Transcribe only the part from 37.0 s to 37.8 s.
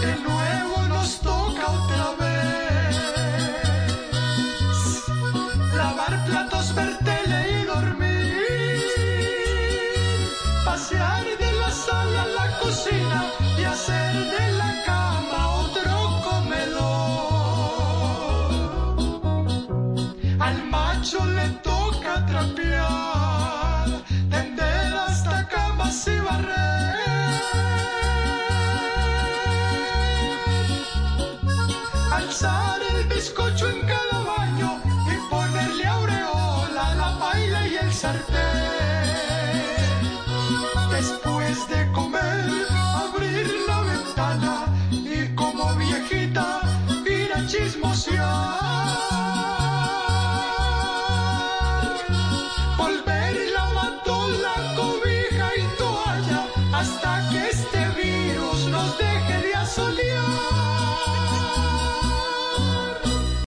baila y